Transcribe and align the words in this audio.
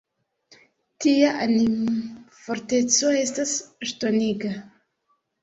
Tia 1.03 1.33
animforteco 1.43 3.13
estas 3.19 3.53
ŝtoniga. 3.93 4.57